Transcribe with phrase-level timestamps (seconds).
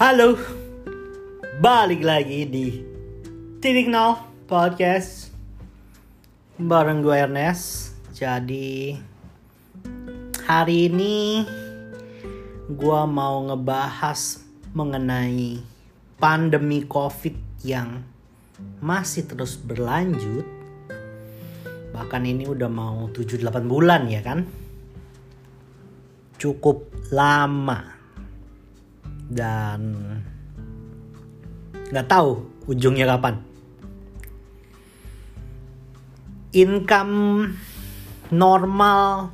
[0.00, 0.32] Halo,
[1.60, 2.72] balik lagi di
[3.60, 4.16] Titik Nol
[4.48, 5.28] Podcast
[6.56, 7.92] bareng gue Ernest.
[8.16, 8.96] Jadi
[10.48, 11.44] hari ini
[12.72, 14.40] gue mau ngebahas
[14.72, 15.60] mengenai
[16.16, 18.00] pandemi COVID yang
[18.80, 20.48] masih terus berlanjut.
[21.92, 24.48] Bahkan ini udah mau 7-8 bulan ya kan?
[26.40, 27.99] Cukup lama
[29.30, 29.94] dan
[31.94, 33.38] nggak tahu ujungnya kapan.
[36.50, 37.14] Income
[38.34, 39.30] normal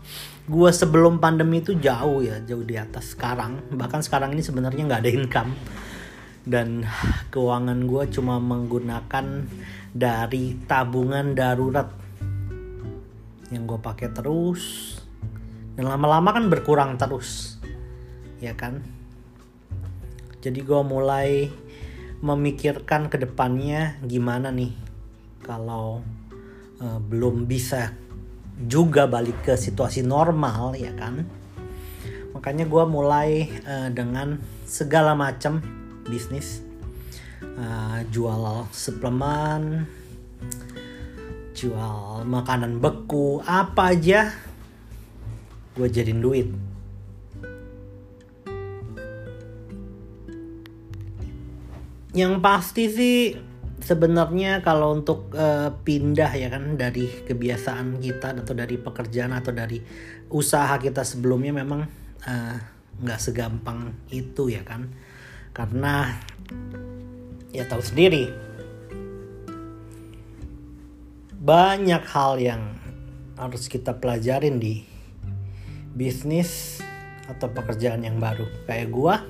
[0.47, 3.73] gue sebelum pandemi itu jauh ya jauh di atas sekarang.
[3.73, 5.53] Bahkan sekarang ini sebenarnya nggak ada income.
[6.47, 6.87] Dan
[7.35, 9.27] keuangan gue cuma menggunakan
[9.91, 11.91] dari tabungan darurat
[13.51, 14.95] yang gue pakai terus.
[15.75, 17.59] Dan lama-lama kan berkurang terus.
[18.39, 18.85] Ya kan
[20.41, 21.49] jadi gue mulai
[22.21, 24.73] memikirkan ke depannya gimana nih
[25.45, 26.01] kalau
[26.81, 27.93] uh, belum bisa
[28.57, 31.23] juga balik ke situasi normal ya kan.
[32.33, 35.61] Makanya gue mulai uh, dengan segala macam
[36.09, 36.61] bisnis,
[37.41, 39.89] uh, jual suplemen,
[41.57, 44.33] jual makanan beku, apa aja
[45.77, 46.49] gue jadiin duit.
[52.17, 53.17] Yang pasti sih
[53.77, 59.85] sebenarnya kalau untuk uh, pindah ya kan dari kebiasaan kita atau dari pekerjaan atau dari
[60.33, 61.85] usaha kita sebelumnya memang
[63.05, 64.89] nggak uh, segampang itu ya kan.
[65.53, 66.17] Karena
[67.53, 68.33] ya tahu sendiri
[71.37, 72.81] banyak hal yang
[73.37, 74.89] harus kita pelajarin di
[75.93, 76.81] bisnis
[77.29, 78.49] atau pekerjaan yang baru.
[78.65, 79.21] Kayak gua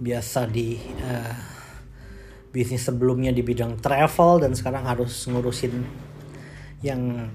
[0.00, 1.55] biasa di uh,
[2.56, 5.84] bisnis sebelumnya di bidang travel dan sekarang harus ngurusin
[6.80, 7.28] yang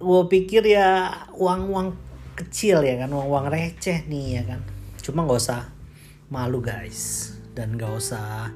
[0.00, 1.92] gue pikir ya uang-uang
[2.40, 4.60] kecil ya kan uang-uang receh nih ya kan.
[5.04, 5.68] Cuma nggak usah
[6.32, 7.36] malu guys.
[7.52, 8.48] Dan nggak usah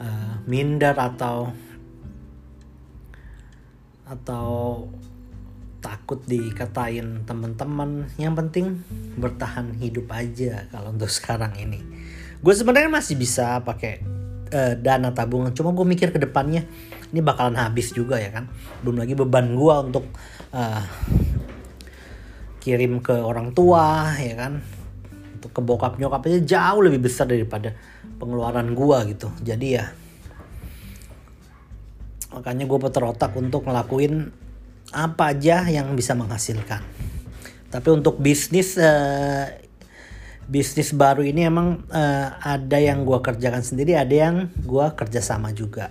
[0.00, 1.52] uh, minder atau
[4.08, 4.48] atau
[5.84, 8.08] takut dikatain teman-teman.
[8.16, 8.66] Yang penting
[9.20, 11.84] bertahan hidup aja kalau untuk sekarang ini
[12.40, 14.00] gue sebenarnya masih bisa pakai
[14.52, 16.68] uh, dana tabungan cuma gue mikir ke depannya
[17.12, 18.50] ini bakalan habis juga ya kan?
[18.82, 20.04] Belum lagi beban gue untuk
[20.50, 20.82] uh,
[22.58, 24.60] kirim ke orang tua ya kan?
[25.38, 27.72] Untuk ke bokap nyokapnya jauh lebih besar daripada
[28.18, 29.28] pengeluaran gue gitu.
[29.42, 29.86] Jadi ya
[32.34, 34.28] makanya gue putar otak untuk ngelakuin
[34.92, 36.82] apa aja yang bisa menghasilkan.
[37.70, 39.46] Tapi untuk bisnis uh,
[40.46, 45.90] bisnis baru ini emang uh, ada yang gue kerjakan sendiri, ada yang gue kerjasama juga.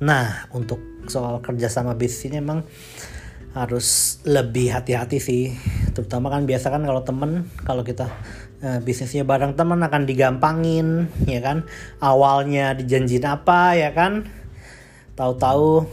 [0.00, 2.64] Nah, untuk soal kerjasama bisnis ini emang
[3.54, 5.54] harus lebih hati-hati sih.
[5.94, 8.08] Terutama kan biasa kan kalau temen, kalau kita
[8.64, 11.68] uh, bisnisnya bareng temen akan digampangin, ya kan.
[12.00, 14.26] Awalnya dijanjin apa, ya kan.
[15.14, 15.86] Tahu-tahu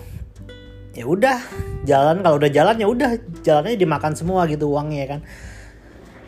[0.92, 1.40] ya udah
[1.88, 3.12] jalan kalau udah jalan ya udah
[3.48, 5.22] jalannya dimakan semua gitu uangnya ya kan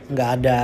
[0.07, 0.62] nggak ada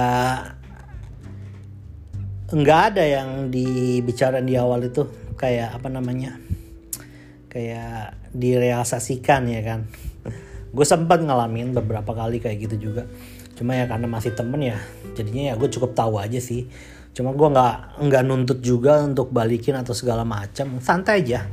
[2.49, 5.05] nggak ada yang dibicarain di awal itu.
[5.37, 6.35] Kayak apa namanya?
[7.49, 9.79] Kayak direalisasikan ya kan?
[10.69, 13.03] Gue sempat ngalamin beberapa kali kayak gitu juga.
[13.57, 14.77] Cuma ya karena masih temen ya
[15.17, 16.69] jadinya ya gue cukup tahu aja sih.
[17.13, 20.81] Cuma gue nggak nggak nuntut juga untuk balikin atau segala macam.
[20.81, 21.45] Santai aja.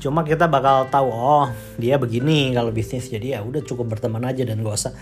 [0.00, 1.48] Cuma kita bakal tahu oh
[1.80, 3.08] dia begini kalau bisnis.
[3.08, 4.92] Jadi ya udah cukup berteman aja dan gak usah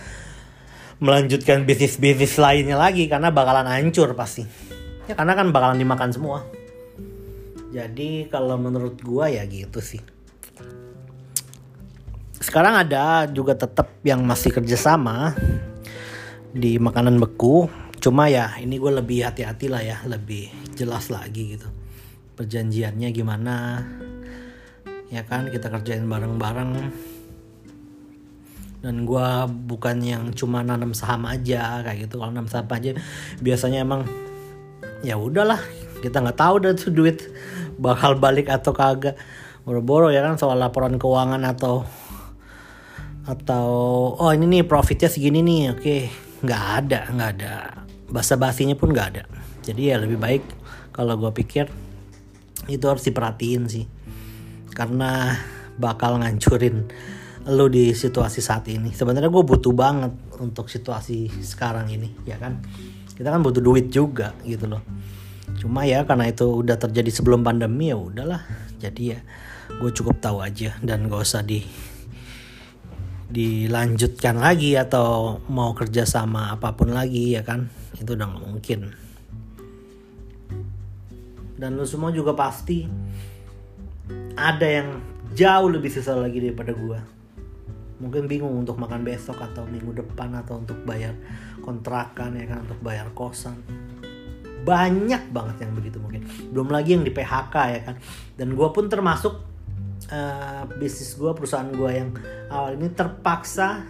[1.03, 4.72] melanjutkan bisnis bisnis lainnya lagi karena bakalan hancur pasti
[5.09, 6.39] ya karena kan bakalan dimakan semua.
[7.73, 10.03] Jadi kalau menurut gua ya gitu sih.
[12.43, 15.31] Sekarang ada juga tetap yang masih kerjasama
[16.51, 17.71] di makanan beku.
[18.03, 21.71] Cuma ya ini gue lebih hati-hati lah ya lebih jelas lagi gitu.
[22.35, 23.79] Perjanjiannya gimana?
[25.07, 26.71] Ya kan kita kerjain bareng-bareng.
[28.83, 29.29] Dan gue
[29.63, 32.19] bukan yang cuma nanam saham aja kayak gitu.
[32.19, 32.91] Kalau nanam saham aja
[33.39, 34.03] biasanya emang
[35.03, 35.59] ya udahlah
[35.99, 37.27] kita nggak tahu deh tuh duit
[37.77, 39.19] bakal balik atau kagak.
[39.63, 41.87] Boro-boro ya kan soal laporan keuangan atau
[43.23, 43.67] atau
[44.19, 45.97] oh ini nih profitnya segini nih oke.
[46.43, 47.53] Nggak ada nggak ada.
[48.11, 49.23] Basa basinya pun nggak ada.
[49.63, 50.43] Jadi ya lebih baik
[50.91, 51.71] kalau gue pikir
[52.67, 53.85] itu harus diperhatiin sih.
[54.75, 55.31] Karena
[55.79, 56.83] bakal ngancurin
[57.47, 58.91] lo di situasi saat ini.
[58.91, 60.11] Sebenarnya gue butuh banget
[60.43, 62.59] untuk situasi sekarang ini ya kan
[63.13, 64.81] kita kan butuh duit juga gitu loh.
[65.61, 68.41] Cuma ya karena itu udah terjadi sebelum pandemi ya udahlah.
[68.81, 69.19] Jadi ya
[69.69, 71.63] gue cukup tahu aja dan gak usah di
[73.33, 77.69] dilanjutkan lagi atau mau kerja sama apa pun lagi ya kan?
[77.97, 78.79] Itu udah nggak mungkin.
[81.57, 82.85] Dan lu semua juga pasti
[84.37, 85.01] ada yang
[85.33, 87.12] jauh lebih susah lagi daripada gua
[88.03, 91.15] mungkin bingung untuk makan besok atau minggu depan atau untuk bayar
[91.63, 93.55] kontrakan ya kan untuk bayar kosan.
[94.67, 96.27] Banyak banget yang begitu mungkin.
[96.51, 97.95] Belum lagi yang di PHK ya kan.
[98.35, 99.39] Dan gue pun termasuk
[100.11, 102.11] uh, bisnis gue perusahaan gue yang
[102.51, 103.87] awal ini terpaksa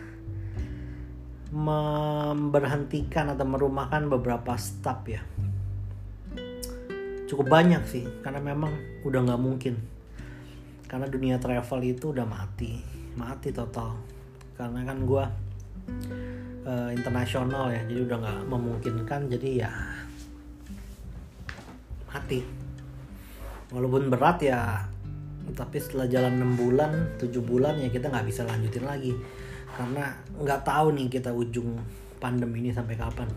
[1.53, 5.21] memberhentikan atau merumahkan beberapa staff ya.
[7.25, 9.75] Cukup banyak sih karena memang udah nggak mungkin.
[10.85, 13.93] Karena dunia travel itu udah mati mati total.
[14.53, 15.25] Karena kan gue
[16.65, 19.71] uh, internasional ya jadi udah nggak memungkinkan jadi ya
[22.09, 22.45] mati.
[23.73, 24.85] Walaupun berat ya
[25.43, 29.13] tapi setelah jalan 6 bulan 7 bulan ya kita nggak bisa lanjutin lagi.
[29.73, 31.81] Karena nggak tahu nih kita ujung
[32.21, 33.29] pandemi ini sampai kapan.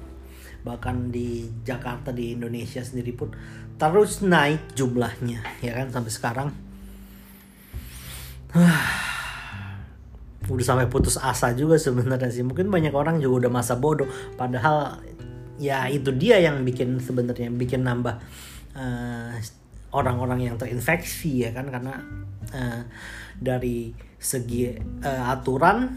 [0.63, 3.33] Bahkan di Jakarta di Indonesia sendiri pun
[3.77, 6.49] terus naik jumlahnya ya kan sampai sekarang
[10.47, 12.47] udah sampai putus asa juga sebenarnya sih.
[12.47, 14.07] Mungkin banyak orang juga udah masa bodoh.
[14.39, 15.03] Padahal
[15.57, 18.21] ya itu dia yang bikin sebenarnya bikin nambah
[18.77, 19.35] uh,
[19.95, 21.67] orang-orang yang terinfeksi ya kan?
[21.71, 21.99] Karena
[22.55, 22.83] uh,
[23.37, 24.73] dari segi
[25.03, 25.93] uh, aturan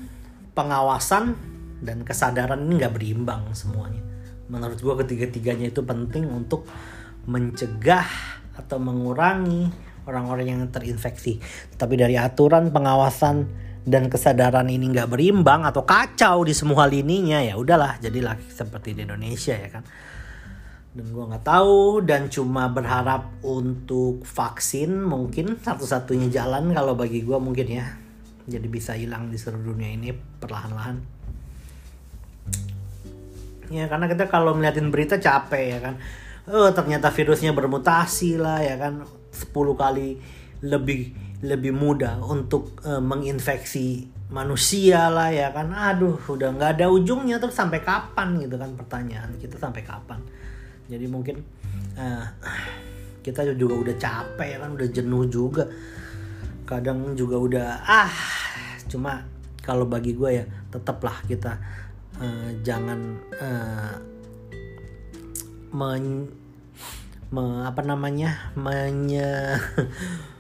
[0.58, 1.38] pengawasan
[1.80, 4.04] dan kesadaran ini nggak berimbang semuanya.
[4.50, 6.66] Menurut gue ketiga-tiganya itu penting untuk
[7.30, 8.10] mencegah
[8.58, 9.70] atau mengurangi
[10.10, 11.38] orang-orang yang terinfeksi.
[11.78, 17.56] Tapi dari aturan pengawasan dan kesadaran ini nggak berimbang atau kacau di semua lininya ya
[17.56, 19.84] udahlah jadilah seperti di Indonesia ya kan?
[20.90, 27.38] Dan gue nggak tahu dan cuma berharap untuk vaksin mungkin satu-satunya jalan kalau bagi gue
[27.38, 27.86] mungkin ya.
[28.50, 30.98] Jadi bisa hilang di seluruh dunia ini perlahan-lahan.
[33.70, 35.96] Ya karena kita kalau ngeliatin berita capek ya kan?
[36.50, 39.06] Oh ternyata virusnya bermutasi lah ya kan?
[39.30, 40.18] 10 kali
[40.66, 45.72] lebih lebih mudah untuk uh, menginfeksi manusia lah ya kan.
[45.72, 50.20] Aduh udah nggak ada ujungnya terus sampai kapan gitu kan pertanyaan kita sampai kapan.
[50.90, 51.42] Jadi mungkin
[51.96, 52.26] uh,
[53.24, 55.64] kita juga udah capek kan udah jenuh juga.
[56.68, 58.14] Kadang juga udah ah
[58.90, 59.22] cuma
[59.64, 61.62] kalau bagi gue ya tetaplah kita
[62.18, 63.96] uh, jangan uh,
[65.70, 66.26] men,
[67.30, 69.30] me, apa namanya menye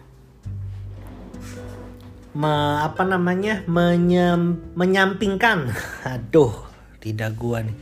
[2.39, 5.75] me, apa namanya menyem, menyampingkan
[6.15, 6.55] aduh
[7.03, 7.75] tidak gua nih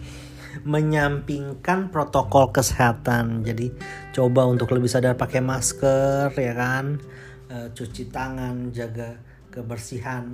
[0.65, 3.45] menyampingkan protokol kesehatan.
[3.45, 3.69] Jadi
[4.09, 6.97] coba untuk lebih sadar pakai masker ya kan,
[7.45, 9.21] e, cuci tangan, jaga
[9.53, 10.25] kebersihan.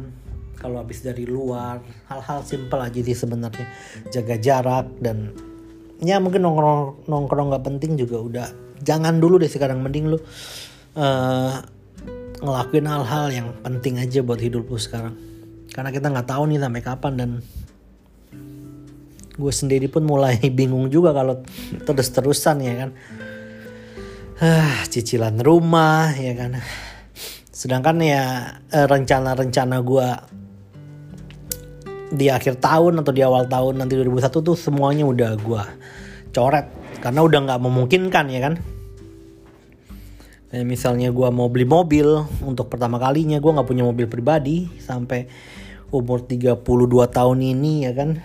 [0.55, 3.67] Kalau habis dari luar, hal-hal simpel aja sih sebenarnya.
[4.15, 5.35] Jaga jarak dan
[6.03, 8.47] ya mungkin nongkrong nongkrong nggak penting juga udah
[8.83, 10.19] jangan dulu deh sekarang mending lu
[10.99, 11.63] uh,
[12.41, 15.13] ngelakuin hal-hal yang penting aja buat hidup lu sekarang.
[15.73, 17.29] Karena kita nggak tahu nih sampai kapan dan
[19.33, 21.41] gue sendiri pun mulai bingung juga kalau
[21.85, 22.89] terus-terusan ya kan.
[24.41, 26.57] Ah, cicilan rumah ya kan.
[27.53, 30.07] Sedangkan ya eh, rencana-rencana gue
[32.13, 35.63] di akhir tahun atau di awal tahun nanti 2001 tuh semuanya udah gue
[36.33, 36.65] coret.
[37.01, 38.72] Karena udah nggak memungkinkan ya kan
[40.53, 42.05] kayak misalnya gue mau beli mobil
[42.45, 45.25] untuk pertama kalinya gue nggak punya mobil pribadi sampai
[45.89, 46.61] umur 32
[47.09, 48.21] tahun ini ya kan?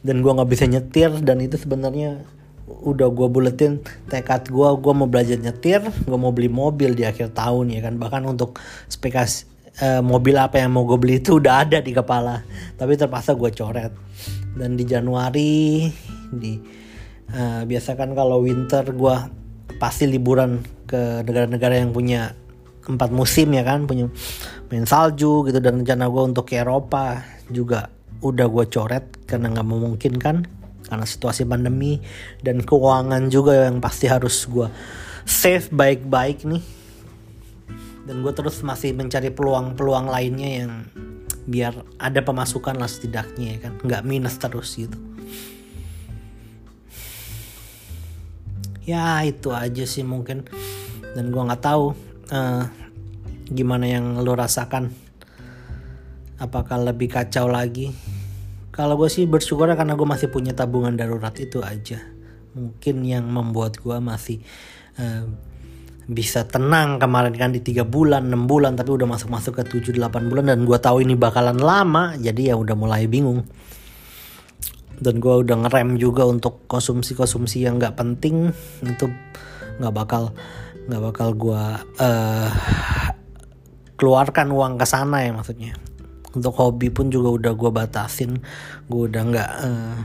[0.00, 2.24] Dan gue nggak bisa nyetir dan itu sebenarnya
[2.64, 7.36] udah gue buletin tekad gue gue mau belajar nyetir gue mau beli mobil di akhir
[7.36, 8.00] tahun ya kan?
[8.00, 8.56] Bahkan untuk
[8.88, 9.44] spekas
[9.84, 12.40] uh, mobil apa yang mau gue beli itu udah ada di kepala
[12.80, 13.92] tapi terpaksa gue coret.
[14.56, 15.84] Dan di Januari
[16.32, 16.56] di
[17.28, 19.41] uh, biasa kan kalau winter gue
[19.82, 22.38] pasti liburan ke negara-negara yang punya
[22.86, 23.90] empat musim ya kan?
[23.90, 24.06] Punya
[24.70, 27.18] main salju gitu dan rencana gue untuk ke Eropa
[27.50, 27.90] juga
[28.22, 30.36] udah gue coret karena nggak memungkinkan
[30.86, 31.98] karena situasi pandemi
[32.46, 34.70] dan keuangan juga yang pasti harus gue
[35.26, 36.62] save baik-baik nih.
[38.06, 40.72] Dan gue terus masih mencari peluang-peluang lainnya yang
[41.42, 43.72] biar ada pemasukan lah setidaknya ya kan?
[43.82, 45.11] Nggak minus terus gitu
[48.82, 50.46] ya itu aja sih mungkin.
[51.12, 51.92] Dan gue nggak tahu
[52.32, 52.64] uh,
[53.50, 54.90] gimana yang lo rasakan.
[56.42, 57.94] Apakah lebih kacau lagi?
[58.72, 62.00] Kalau gue sih bersyukur karena gue masih punya tabungan darurat itu aja.
[62.56, 64.40] Mungkin yang membuat gue masih
[64.96, 65.28] uh,
[66.10, 69.94] bisa tenang kemarin kan di tiga bulan 6 bulan tapi udah masuk masuk ke 7
[69.94, 73.46] 8 bulan dan gue tahu ini bakalan lama jadi ya udah mulai bingung
[75.02, 78.54] dan gue udah ngerem juga untuk konsumsi konsumsi yang nggak penting.
[78.86, 79.10] Itu
[79.82, 80.30] nggak bakal
[80.86, 81.64] nggak bakal gue
[81.98, 82.50] uh,
[83.98, 85.74] keluarkan uang ke sana ya maksudnya.
[86.32, 88.38] Untuk hobi pun juga udah gue batasin.
[88.86, 89.96] Gue udah nggak uh,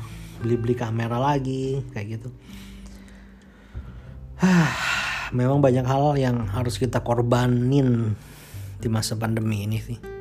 [0.41, 2.29] beli beli kamera lagi kayak gitu.
[5.37, 8.17] Memang banyak hal yang harus kita korbanin
[8.77, 10.16] di masa pandemi ini sih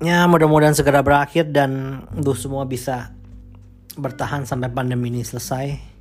[0.00, 3.14] ya mudah-mudahan segera berakhir dan untuk semua bisa
[3.96, 5.96] bertahan sampai pandemi ini selesai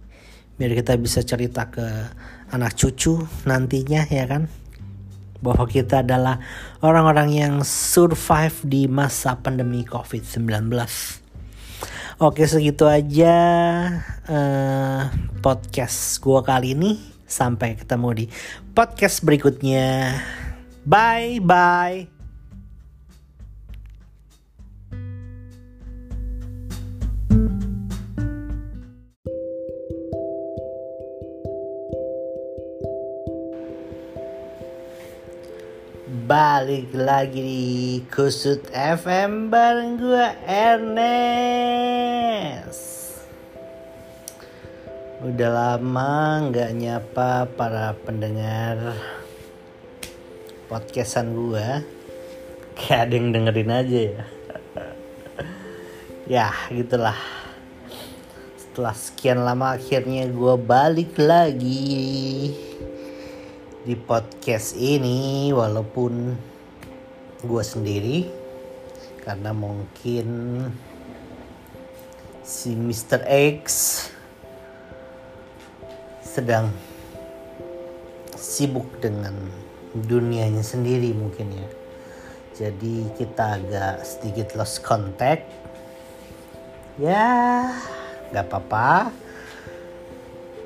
[0.55, 1.83] biar kita bisa cerita ke
[2.51, 4.47] anak cucu nantinya ya kan
[5.43, 6.39] bahwa kita adalah
[6.79, 10.71] orang-orang yang survive di masa pandemi COVID-19.
[12.23, 13.35] Oke segitu aja
[14.31, 15.11] uh,
[15.43, 16.97] podcast gua kali ini.
[17.25, 18.25] Sampai ketemu di
[18.71, 20.15] podcast berikutnya.
[20.87, 22.14] Bye bye.
[36.35, 41.63] Balik lagi di Kusut FM bareng gue Ernest.
[45.23, 48.99] Udah lama nggak nyapa para pendengar
[50.67, 51.87] podcastan gue
[52.75, 54.27] Kayak ada yang dengerin aja ya.
[56.35, 57.15] Ya gitulah.
[58.59, 62.51] Setelah sekian lama akhirnya gue balik lagi
[63.85, 66.33] di podcast ini walaupun
[67.45, 68.25] gue sendiri
[69.21, 70.25] karena mungkin
[72.41, 73.21] si Mr.
[73.29, 73.63] X
[76.25, 76.73] sedang
[78.33, 79.37] sibuk dengan
[79.93, 81.69] dunianya sendiri mungkin ya.
[82.57, 85.45] Jadi kita agak sedikit lost contact.
[86.97, 87.69] Ya
[88.33, 89.13] nggak apa-apa.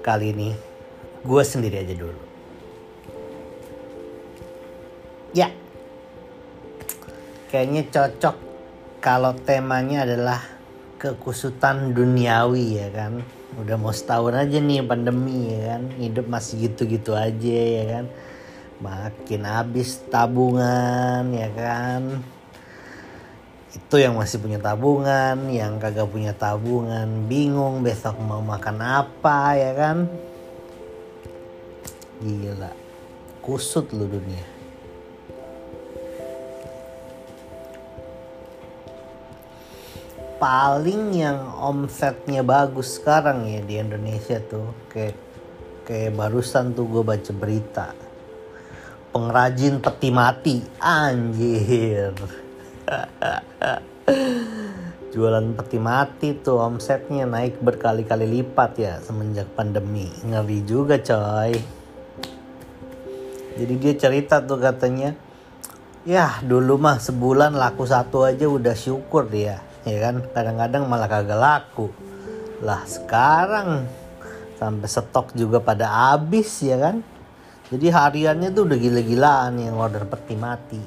[0.08, 0.50] Kali ini
[1.28, 2.29] gue sendiri aja dulu
[5.30, 5.54] Ya.
[7.50, 8.36] Kayaknya cocok
[9.02, 10.42] kalau temanya adalah
[10.98, 13.22] kekusutan duniawi ya kan.
[13.58, 15.82] Udah mau setahun aja nih pandemi ya kan.
[15.98, 18.06] Hidup masih gitu-gitu aja ya kan.
[18.80, 22.22] Makin habis tabungan ya kan.
[23.70, 29.72] Itu yang masih punya tabungan, yang kagak punya tabungan, bingung besok mau makan apa ya
[29.78, 30.10] kan.
[32.18, 32.74] Gila.
[33.46, 34.59] Kusut lu dunia.
[40.40, 44.72] Paling yang omsetnya bagus sekarang ya di Indonesia tuh.
[44.88, 45.20] Kayak
[45.84, 47.88] kayak barusan tuh gue baca berita.
[49.12, 50.56] Pengrajin peti mati.
[50.80, 52.16] Anjir.
[55.14, 60.08] Jualan peti mati tuh omsetnya naik berkali-kali lipat ya semenjak pandemi.
[60.24, 61.52] Ngeri juga coy.
[63.60, 65.12] Jadi dia cerita tuh katanya
[66.08, 70.16] ya dulu mah sebulan laku satu aja udah syukur dia ya kan?
[70.32, 71.88] Kadang-kadang malah kagak laku.
[72.64, 73.88] Lah sekarang
[74.60, 77.00] sampai stok juga pada habis ya kan?
[77.70, 80.82] Jadi hariannya tuh udah gila-gilaan yang order peti mati.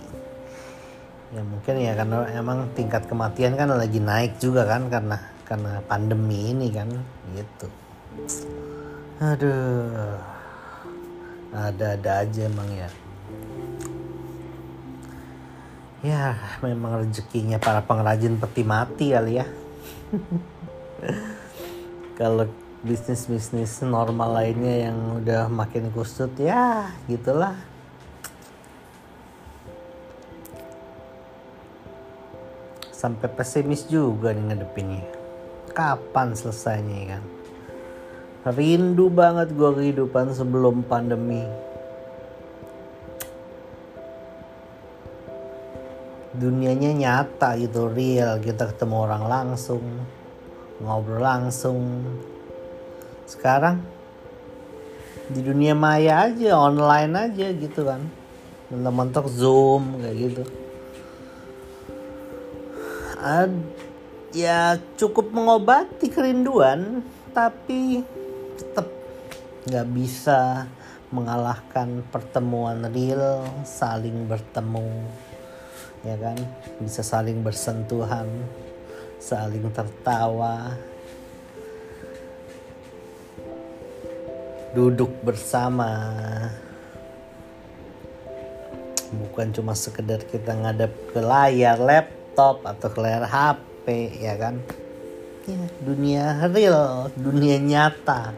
[1.32, 5.16] Ya mungkin ya karena emang tingkat kematian kan lagi naik juga kan karena
[5.48, 6.92] karena pandemi ini kan
[7.32, 7.68] gitu.
[9.22, 10.18] Aduh.
[11.52, 12.88] Ada-ada aja emang ya
[16.02, 19.46] ya memang rezekinya para pengrajin peti mati kali ya.
[22.18, 22.50] Kalau
[22.82, 27.54] bisnis bisnis normal lainnya yang udah makin kusut ya gitulah.
[32.90, 35.06] Sampai pesimis juga nih ngadepinnya.
[35.74, 37.22] Kapan selesainya kan?
[38.42, 41.46] Rindu banget gue kehidupan sebelum pandemi
[46.42, 48.42] dunianya nyata gitu real.
[48.42, 49.82] Kita ketemu orang langsung
[50.82, 52.02] ngobrol langsung.
[53.30, 53.78] Sekarang
[55.30, 58.02] di dunia maya aja online aja gitu kan.
[58.74, 60.42] Mentok-mentok zoom kayak gitu.
[63.22, 63.54] Ad,
[64.34, 68.02] ya cukup mengobati kerinduan tapi
[68.58, 68.90] tetap
[69.70, 70.66] nggak bisa
[71.14, 75.06] mengalahkan pertemuan real saling bertemu
[76.02, 76.38] ya kan?
[76.82, 78.26] Bisa saling bersentuhan
[79.22, 80.74] saling tertawa.
[84.74, 86.10] Duduk bersama.
[89.12, 93.86] Bukan cuma sekedar kita ngadep ke layar laptop atau ke layar HP
[94.18, 94.58] ya kan?
[95.46, 98.34] Ya dunia real dunia nyata.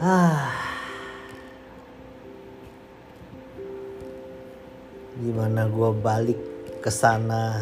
[0.00, 0.69] Ah.
[5.20, 6.40] Gimana gue balik
[6.80, 7.60] ke sana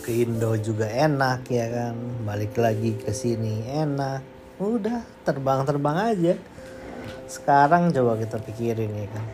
[0.00, 1.94] ke Indo juga enak ya kan?
[2.24, 4.24] Balik lagi ke sini enak.
[4.56, 6.34] Udah terbang-terbang aja.
[7.28, 9.26] Sekarang coba kita pikirin ya kan?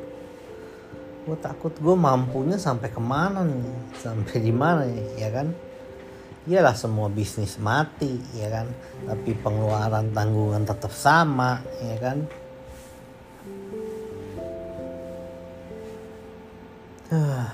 [1.28, 4.00] Gue takut gue mampunya sampai ke mana nih?
[4.00, 4.88] Sampai di mana
[5.20, 5.51] ya kan
[6.50, 8.67] iyalah semua bisnis mati ya kan?
[9.05, 12.17] Tapi pengeluaran tanggungan tetap sama ya kan?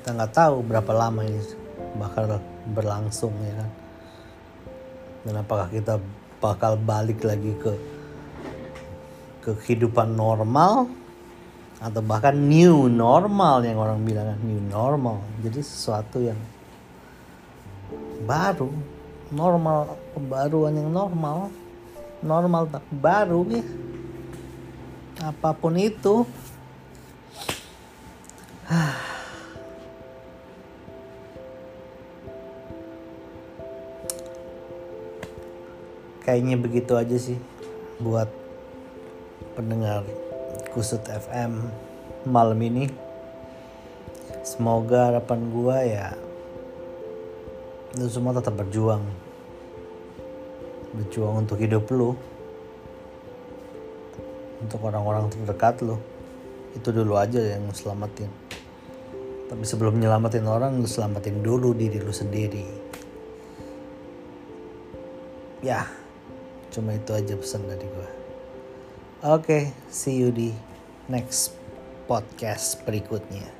[0.00, 1.42] Kita nggak tahu berapa lama ini
[1.98, 2.38] bakal
[2.70, 3.70] berlangsung ya kan?
[5.20, 6.00] Dan apakah kita
[6.40, 7.76] bakal balik lagi ke
[9.44, 10.88] ke kehidupan normal
[11.80, 15.24] atau bahkan new normal yang orang bilang kan, new normal.
[15.40, 16.36] Jadi sesuatu yang
[18.28, 18.68] baru
[19.32, 21.48] normal pembaruan yang normal
[22.20, 23.64] normal tapi baru ya
[25.24, 26.28] apa pun itu.
[36.24, 37.40] Kayaknya begitu aja sih
[37.98, 38.28] buat
[39.58, 40.04] pendengar
[40.70, 41.66] kusut FM
[42.30, 42.86] malam ini.
[44.46, 46.08] Semoga harapan gua ya
[47.98, 49.02] lu semua tetap berjuang.
[50.94, 52.14] Berjuang untuk hidup lu.
[54.62, 55.98] Untuk orang-orang terdekat lu.
[56.78, 58.30] Itu dulu aja yang selamatin.
[59.50, 62.66] Tapi sebelum nyelamatin orang lu selamatin dulu diri lu sendiri.
[65.66, 65.82] Ya
[66.70, 68.19] cuma itu aja pesan dari gue
[69.20, 70.48] oke okay, see you di
[71.04, 71.52] next
[72.08, 73.59] podcast berikutnya